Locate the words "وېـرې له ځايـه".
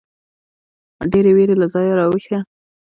1.35-1.93